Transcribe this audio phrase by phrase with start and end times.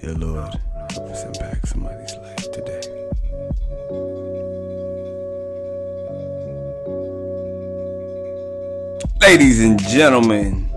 [0.00, 0.58] Dear Lord,
[0.96, 2.80] impact somebody's life today.
[9.20, 10.70] Ladies and gentlemen,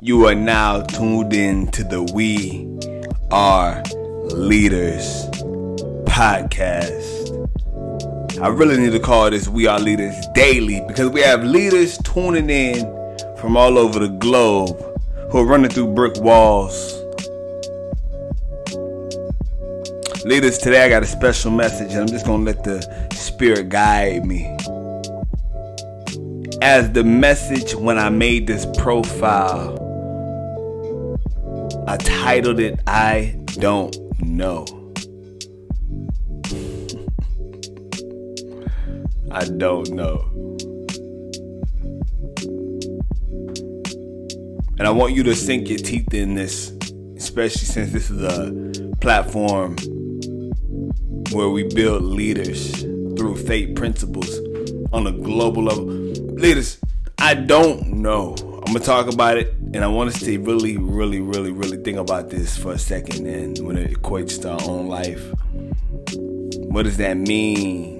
[0.00, 2.66] you are now tuned in to the We
[3.32, 3.82] Are
[4.34, 5.26] Leaders
[6.04, 7.32] podcast.
[8.40, 12.50] I really need to call this We Are Leaders Daily because we have leaders tuning
[12.50, 12.80] in
[13.36, 14.78] from all over the globe
[15.30, 17.02] who are running through brick walls.
[20.26, 22.80] Leaders, today I got a special message and I'm just going to let the
[23.14, 24.44] Spirit guide me.
[26.60, 29.78] As the message when I made this profile,
[31.86, 34.64] I titled it I Don't Know.
[39.30, 40.28] I don't know.
[44.76, 46.72] And I want you to sink your teeth in this,
[47.16, 48.50] especially since this is a
[49.00, 49.76] platform
[51.32, 52.82] where we build leaders
[53.16, 54.38] through faith principles
[54.92, 55.84] on a global level.
[55.84, 56.78] Leaders,
[57.18, 58.34] I don't know.
[58.66, 61.98] I'm gonna talk about it, and I want us to really, really, really, really think
[61.98, 63.26] about this for a second.
[63.26, 65.24] And when it equates to our own life,
[66.70, 67.98] what does that mean?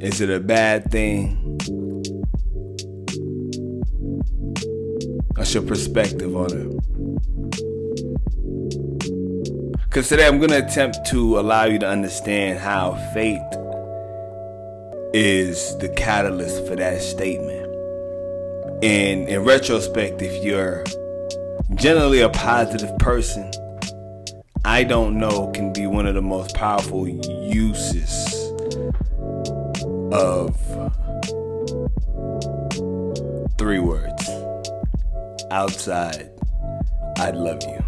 [0.00, 1.58] Is it a bad thing?
[5.36, 6.75] What's your perspective on it?
[9.96, 13.40] Because today I'm going to attempt to allow you to understand how faith
[15.14, 17.64] is the catalyst for that statement.
[18.84, 20.84] And in retrospect, if you're
[21.76, 23.50] generally a positive person,
[24.66, 28.52] I don't know can be one of the most powerful uses
[30.12, 30.54] of
[33.56, 34.28] three words
[35.50, 36.30] outside
[37.16, 37.82] I love you,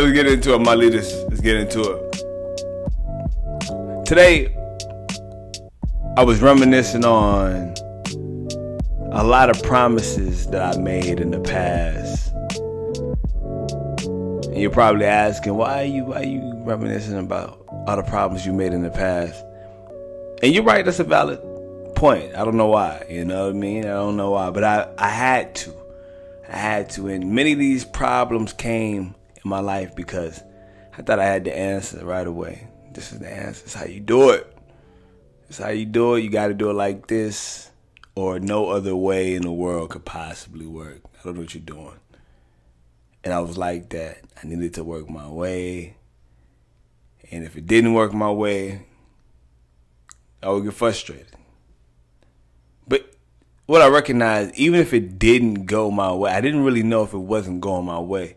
[0.00, 1.12] let's get into it, my leaders.
[1.24, 2.12] Let's get into it.
[4.06, 4.56] Today,
[6.16, 7.74] I was reminiscing on
[9.12, 12.32] a lot of promises that I made in the past.
[14.46, 18.46] And you're probably asking, why are you why are you reminiscing about all the problems
[18.46, 19.44] you made in the past?
[20.42, 21.38] And you're right, that's a valid
[21.94, 22.34] point.
[22.34, 23.04] I don't know why.
[23.10, 23.84] You know what I mean?
[23.84, 24.48] I don't know why.
[24.50, 25.74] But I, I had to.
[26.48, 27.08] I had to.
[27.08, 29.14] And many of these problems came
[29.44, 30.42] in my life because
[30.96, 32.68] I thought I had the answer right away.
[32.92, 33.62] This is the answer.
[33.64, 34.56] It's how you do it.
[35.48, 36.22] It's how you do it.
[36.22, 37.70] You got to do it like this,
[38.14, 41.00] or no other way in the world could possibly work.
[41.04, 41.98] I don't know what you're doing.
[43.24, 44.18] And I was like that.
[44.42, 45.96] I needed to work my way.
[47.30, 48.86] And if it didn't work my way,
[50.42, 51.28] I would get frustrated.
[52.86, 53.14] But
[53.66, 57.14] what I recognized, even if it didn't go my way, I didn't really know if
[57.14, 58.36] it wasn't going my way.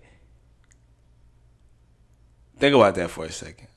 [2.58, 3.68] Think about that for a second.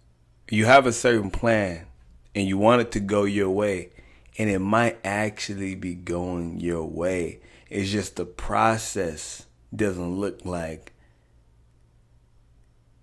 [0.50, 1.86] You have a certain plan
[2.34, 3.90] and you want it to go your way,
[4.38, 7.40] and it might actually be going your way.
[7.68, 10.92] It's just the process doesn't look like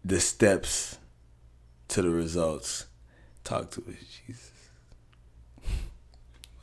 [0.03, 0.97] the steps
[1.89, 2.85] to the results.
[3.43, 4.51] Talk to us, Jesus.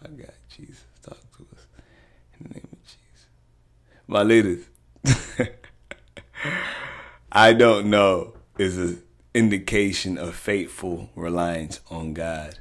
[0.03, 1.67] My God, Jesus, talk to us
[2.39, 3.27] in the name of Jesus.
[4.07, 4.65] My leaders,
[7.33, 9.03] I don't know is an
[9.35, 12.59] indication of faithful reliance on God.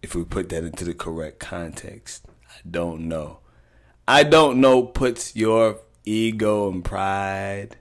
[0.00, 3.40] If we put that into the correct context, I don't know.
[4.06, 7.76] I don't know puts your ego and pride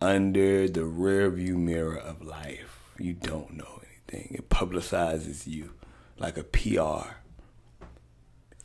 [0.00, 2.80] under the rearview mirror of life.
[2.98, 4.34] You don't know anything.
[4.34, 5.74] It publicizes you
[6.18, 7.16] like a PR.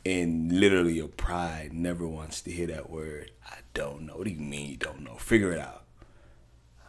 [0.04, 3.32] And literally, your pride never wants to hear that word.
[3.44, 4.14] I don't know.
[4.14, 5.16] What do you mean you don't know?
[5.16, 5.85] Figure it out.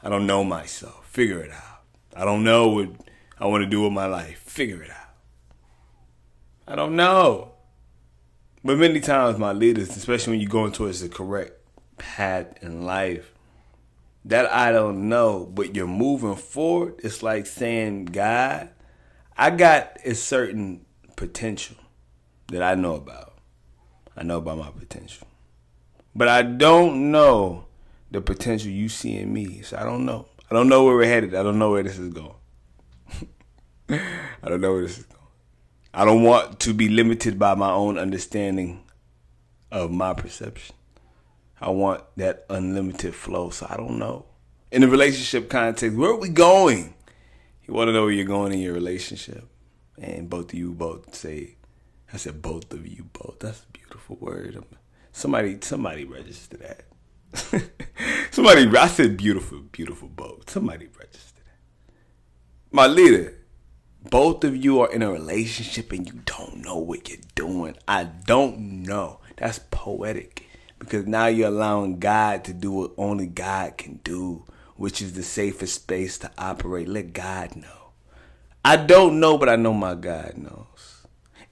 [0.04, 1.08] I don't know myself.
[1.08, 1.82] Figure it out.
[2.16, 2.90] I don't know what
[3.40, 4.40] I want to do with my life.
[4.40, 5.14] Figure it out.
[6.68, 7.54] I don't know.
[8.64, 11.54] But many times, my leaders, especially when you're going towards the correct
[11.98, 13.34] path in life,
[14.26, 16.96] that I don't know, but you're moving forward.
[17.04, 18.70] It's like saying, God,
[19.38, 20.86] I got a certain
[21.16, 21.78] potential
[22.52, 23.36] that I know about.
[24.18, 25.28] I know about my potential.
[26.16, 27.67] But I don't know
[28.12, 29.62] the potential you see in me.
[29.62, 30.28] So I don't know.
[30.50, 31.36] I don't know where we're headed.
[31.36, 32.36] I don't know where this is going.
[33.90, 35.18] I don't know where this is going.
[35.94, 38.84] I don't want to be limited by my own understanding
[39.72, 40.76] of my perception.
[41.60, 43.50] I want that unlimited flow.
[43.50, 44.26] So I don't know.
[44.72, 46.94] In the relationship context, where are we going?
[47.66, 49.44] You want to know where you're going in your relationship.
[50.00, 51.56] And both of you both say,
[52.14, 53.40] I said both of you both.
[53.40, 54.64] That's a beautiful word.
[55.12, 56.86] Somebody somebody register that.
[58.32, 60.50] somebody I said beautiful, beautiful both.
[60.50, 61.44] Somebody registered.
[62.72, 63.36] My leader,
[64.10, 67.76] both of you are in a relationship and you don't know what you're doing.
[67.88, 69.20] I don't know.
[69.38, 70.48] That's poetic
[70.80, 74.46] because now you're allowing God to do what only God can do,
[74.76, 76.88] which is the safest space to operate.
[76.88, 77.92] Let God know.
[78.64, 80.97] I don't know, but I know my God knows.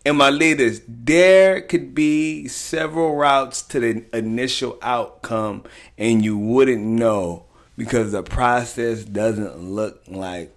[0.05, 5.63] And my leaders, there could be several routes to the initial outcome,
[5.97, 10.55] and you wouldn't know because the process doesn't look like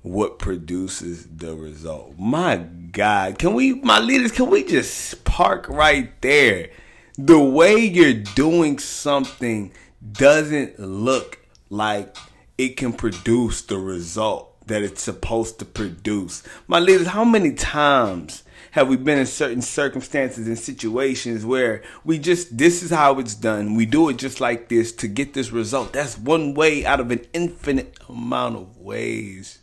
[0.00, 2.14] what produces the result.
[2.18, 6.70] My God, can we, my leaders, can we just park right there?
[7.18, 9.72] The way you're doing something
[10.12, 11.38] doesn't look
[11.68, 12.16] like
[12.56, 16.42] it can produce the result that it's supposed to produce.
[16.66, 22.18] My leaders, how many times have we been in certain circumstances and situations where we
[22.18, 23.74] just, this is how it's done.
[23.74, 25.92] We do it just like this to get this result.
[25.92, 29.58] That's one way out of an infinite amount of ways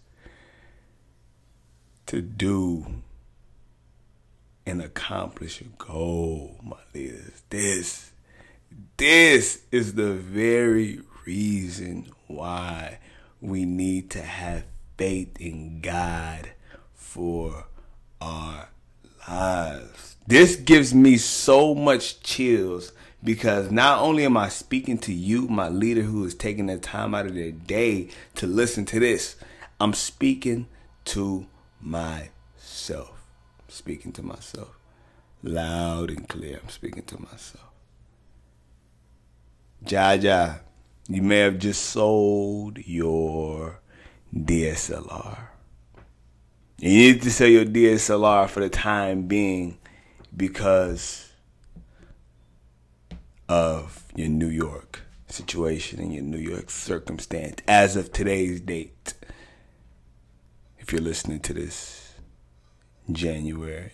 [2.07, 3.01] to do
[4.65, 7.43] and accomplish a goal, my leaders.
[7.49, 8.11] This,
[8.97, 12.99] this is the very reason why
[13.39, 14.65] we need to have
[14.97, 16.51] faith in God
[16.93, 17.67] for
[18.19, 18.69] our
[20.27, 22.91] This gives me so much chills
[23.23, 27.15] because not only am I speaking to you, my leader who is taking the time
[27.15, 29.35] out of their day to listen to this,
[29.79, 30.67] I'm speaking
[31.05, 31.47] to
[31.81, 33.25] myself.
[33.59, 34.77] I'm speaking to myself.
[35.43, 36.59] Loud and clear.
[36.61, 37.63] I'm speaking to myself.
[39.85, 40.59] Jaja,
[41.07, 43.79] you may have just sold your
[44.35, 45.37] DSLR.
[46.79, 49.79] You need to sell your DSLR for the time being
[50.35, 51.31] because
[53.49, 59.15] of your New York situation and your New York circumstance as of today's date.
[60.77, 62.13] If you're listening to this
[63.11, 63.93] January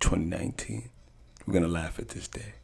[0.00, 0.90] 2019,
[1.46, 2.54] we're going to laugh at this day.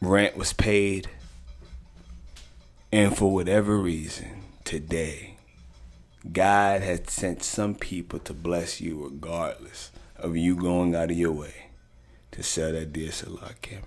[0.00, 1.08] Rent was paid
[2.92, 5.31] and for whatever reason, today,
[6.30, 11.32] God has sent some people to bless you regardless of you going out of your
[11.32, 11.70] way
[12.30, 13.86] to sell that DSLR camera.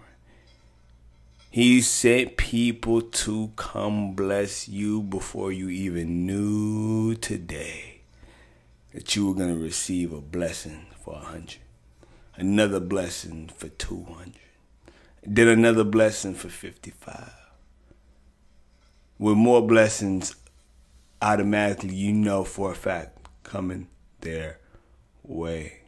[1.50, 8.02] He sent people to come bless you before you even knew today
[8.94, 11.60] that you were going to receive a blessing for a hundred,
[12.36, 14.34] another blessing for 200,
[15.24, 17.31] then another blessing for 55
[19.18, 20.36] with more blessings
[21.22, 23.88] automatically you know for a fact coming
[24.22, 24.60] their
[25.24, 25.82] way.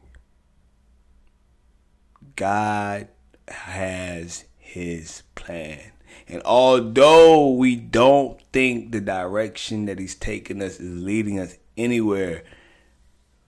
[2.35, 3.07] God
[3.47, 5.91] has his plan.
[6.27, 12.43] And although we don't think the direction that he's taking us is leading us anywhere,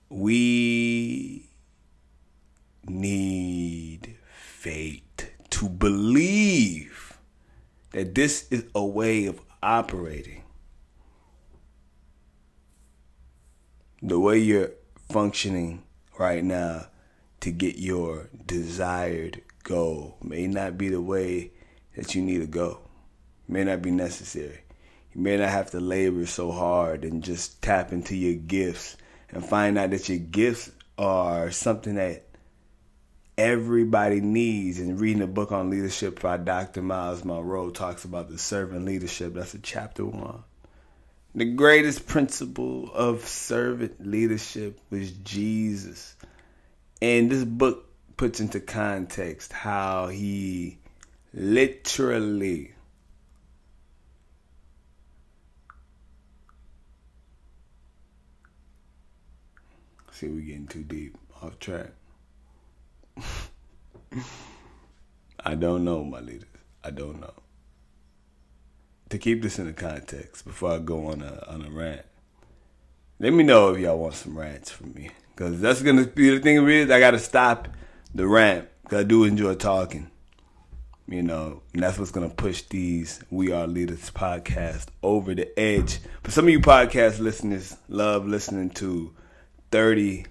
[0.10, 1.50] we
[2.88, 7.18] need faith to believe
[7.92, 10.44] that this is a way of operating,
[14.01, 14.72] the way you're
[15.12, 15.84] functioning
[16.18, 16.88] right now
[17.42, 21.52] to get your desired goal may not be the way
[21.95, 22.80] that you need to go.
[23.47, 24.62] may not be necessary.
[25.14, 28.95] You may not have to labor so hard and just tap into your gifts
[29.31, 32.28] and find out that your gifts are something that
[33.38, 34.80] everybody needs.
[34.80, 36.81] And reading a book on leadership by Dr.
[36.81, 39.33] Myles Munroe talks about the servant leadership.
[39.33, 40.44] That's a chapter one.
[41.36, 46.16] The greatest principle of servant leadership was Jesus.
[47.02, 47.86] And this book
[48.18, 50.80] puts into context how he
[51.33, 52.74] literally
[60.12, 61.92] see we're getting too deep off track
[65.45, 66.48] I don't know, my leaders.
[66.83, 67.33] I don't know.
[69.09, 72.04] To keep this in the context, before I go on a on a rant,
[73.19, 76.39] let me know if y'all want some rants from me, because that's gonna be the
[76.39, 76.68] thing.
[76.68, 77.68] Is I gotta stop
[78.13, 80.11] the rant because I do enjoy talking.
[81.07, 85.99] You know, and that's what's gonna push these We Are Leaders podcast over the edge.
[86.21, 89.11] For some of you podcast listeners, love listening to
[89.71, 90.28] thirty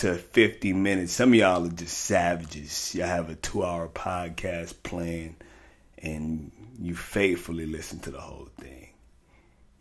[0.00, 1.12] to 50 minutes.
[1.12, 2.94] Some of y'all are just savages.
[2.94, 5.36] Y'all have a two hour podcast playing
[5.98, 8.88] and you faithfully listen to the whole thing.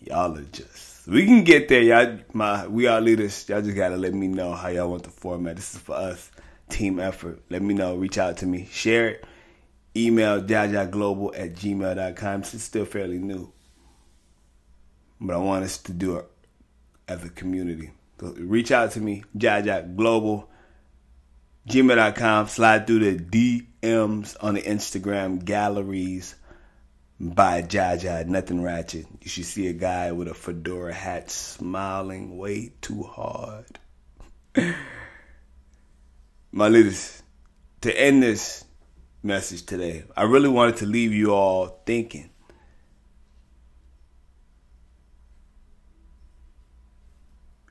[0.01, 2.19] Y'all are just we can get there, y'all.
[2.33, 3.47] My we are leaders.
[3.49, 5.55] Y'all just gotta let me know how y'all want the format.
[5.55, 6.29] This is for us,
[6.69, 7.41] team effort.
[7.49, 7.95] Let me know.
[7.95, 8.67] Reach out to me.
[8.71, 9.25] Share it.
[9.95, 12.41] Email jajaglobal at gmail.com.
[12.41, 13.51] This is still fairly new,
[15.19, 16.25] but I want us to do it
[17.07, 17.91] as a community.
[18.19, 20.45] So reach out to me, jajaglobal,
[21.67, 22.47] gmail.com.
[22.47, 26.35] Slide through the DMs on the Instagram galleries
[27.19, 29.05] by Jaja, nothing ratchet.
[29.21, 33.79] You should see a guy with a fedora hat smiling way too hard.
[36.51, 37.21] My leaders,
[37.81, 38.63] to end this
[39.21, 42.29] message today, I really wanted to leave you all thinking.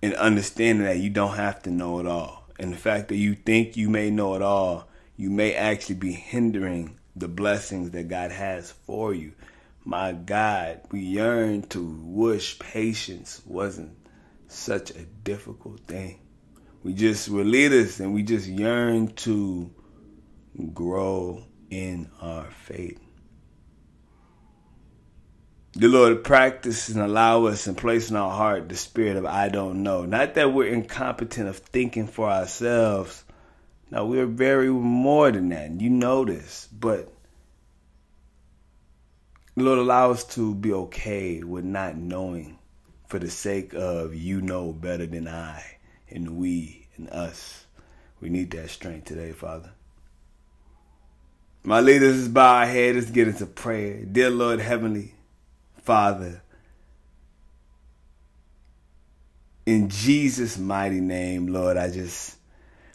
[0.02, 2.46] And understanding that you don't have to know it all.
[2.58, 6.12] And the fact that you think you may know it all, you may actually be
[6.12, 9.32] hindering the blessings that God has for you.
[9.84, 13.96] My God, we yearn to wish patience wasn't
[14.48, 16.20] such a difficult thing.
[16.82, 19.70] We just were leaders and we just yearn to
[20.72, 23.00] grow in our faith.
[25.74, 29.48] The Lord practice and allow us and place in our heart the spirit of I
[29.48, 30.04] don't know.
[30.04, 33.24] Not that we're incompetent of thinking for ourselves.
[33.90, 35.80] No, we're very more than that.
[35.80, 36.68] You know this.
[36.72, 37.12] But
[39.56, 42.58] Lord, allow us to be okay with not knowing
[43.08, 45.78] for the sake of you know better than I
[46.10, 47.66] and we and us.
[48.20, 49.72] We need that strength today, Father.
[51.62, 52.94] My leaders is bow our head.
[52.94, 54.04] Let's get into prayer.
[54.04, 55.14] Dear Lord Heavenly
[55.82, 56.42] Father,
[59.66, 62.37] in Jesus' mighty name, Lord, I just,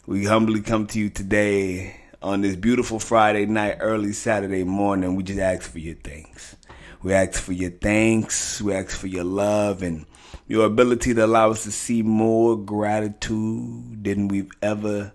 [0.06, 5.22] we humbly come to you today on this beautiful Friday night, early Saturday morning, we
[5.22, 6.56] just ask for your thanks.
[7.02, 8.60] We ask for your thanks.
[8.60, 10.04] We ask for your love and
[10.46, 15.12] your ability to allow us to see more gratitude than we've ever,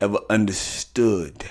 [0.00, 1.44] ever understood.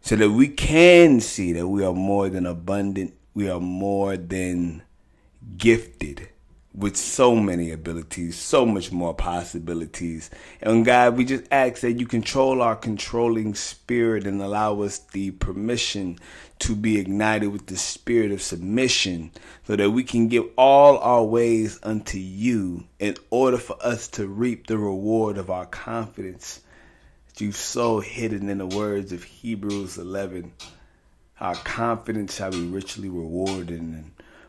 [0.00, 3.14] So that we can see that we are more than abundant.
[3.34, 4.82] We are more than
[5.58, 6.30] gifted
[6.76, 10.28] with so many abilities, so much more possibilities.
[10.60, 15.30] And God, we just ask that you control our controlling spirit and allow us the
[15.30, 16.18] permission
[16.58, 19.30] to be ignited with the spirit of submission
[19.66, 24.26] so that we can give all our ways unto you in order for us to
[24.26, 26.60] reap the reward of our confidence
[27.26, 30.52] that you've so hidden in the words of Hebrews 11.
[31.40, 33.80] Our confidence shall be richly rewarded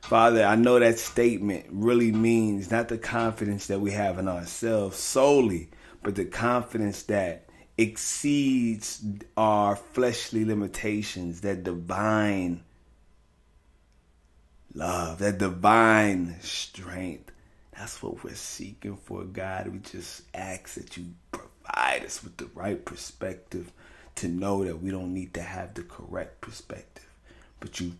[0.01, 4.97] Father, I know that statement really means not the confidence that we have in ourselves
[4.97, 5.69] solely,
[6.01, 9.03] but the confidence that exceeds
[9.35, 12.63] our fleshly limitations, that divine
[14.73, 17.31] love, that divine strength.
[17.77, 19.67] That's what we're seeking for, God.
[19.67, 23.71] We just ask that you provide us with the right perspective
[24.15, 27.07] to know that we don't need to have the correct perspective,
[27.59, 27.93] but you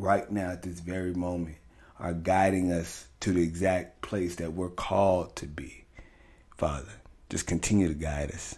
[0.00, 1.56] right now at this very moment
[1.98, 5.84] are guiding us to the exact place that we're called to be.
[6.56, 6.92] Father,
[7.28, 8.56] just continue to guide us.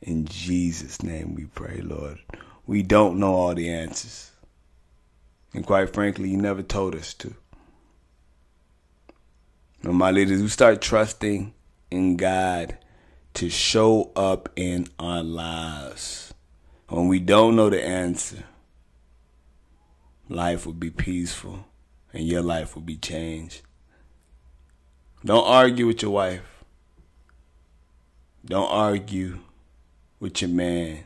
[0.00, 2.18] In Jesus' name we pray, Lord.
[2.66, 4.30] We don't know all the answers.
[5.52, 7.34] And quite frankly, you never told us to.
[9.82, 11.52] And my leaders, we start trusting
[11.90, 12.78] in God
[13.34, 16.32] to show up in our lives
[16.88, 18.44] when we don't know the answer
[20.30, 21.66] life will be peaceful
[22.12, 23.62] and your life will be changed.
[25.24, 26.64] Don't argue with your wife.
[28.44, 29.40] Don't argue
[30.20, 31.00] with your man,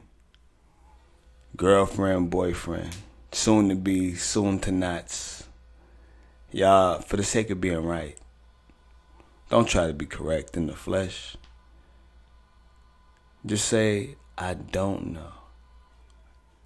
[1.57, 2.95] girlfriend, boyfriend,
[3.33, 5.45] soon to be, soon to nots.
[6.52, 8.16] Y'all, for the sake of being right,
[9.49, 11.37] don't try to be correct in the flesh.
[13.45, 15.33] Just say, I don't know.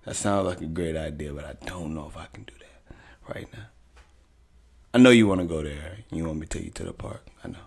[0.09, 2.97] That sounds like a great idea, but I don't know if I can do that
[3.29, 3.67] right now.
[4.95, 5.99] I know you want to go there.
[6.11, 7.27] You want me to take you to the park.
[7.45, 7.59] I know.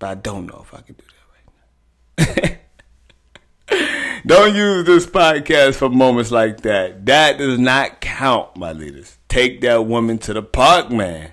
[0.00, 1.04] But I don't know if I can do
[2.18, 2.58] that right
[3.70, 4.16] now.
[4.26, 7.06] don't use this podcast for moments like that.
[7.06, 9.16] That does not count, my leaders.
[9.28, 11.32] Take that woman to the park, man.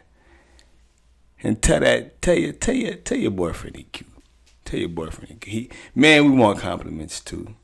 [1.42, 4.12] And tell that, tell your, tell your, tell your boyfriend he cute.
[4.64, 7.56] Tell your boyfriend he, he man, we want compliments too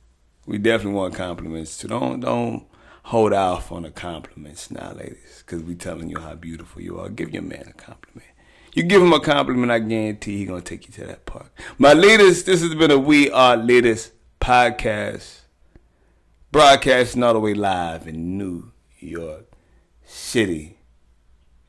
[0.49, 1.87] we definitely want compliments too.
[1.89, 2.65] Don't don't
[3.03, 7.07] hold off on the compliments now, ladies, because we telling you how beautiful you are.
[7.07, 8.25] Give your man a compliment.
[8.73, 11.51] You give him a compliment, I guarantee he gonna take you to that park.
[11.77, 15.41] My leaders, this has been a We Are Leaders podcast,
[16.51, 19.51] broadcasting all the way live in New York
[20.03, 20.79] City,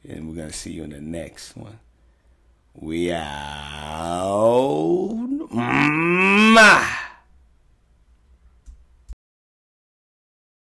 [0.08, 1.80] and we're gonna see you in the next one.
[2.74, 4.40] We out.